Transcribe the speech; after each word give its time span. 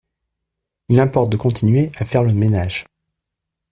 Il 0.89 0.99
importe 0.99 1.29
de 1.31 1.37
continuer 1.37 1.91
à 1.99 2.05
faire 2.05 2.23
le 2.23 2.33
ménage. 2.33 2.87